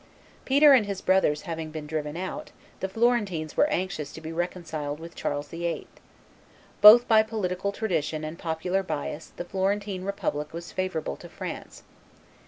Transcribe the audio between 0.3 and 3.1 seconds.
Peter and his brothers having been driven out, the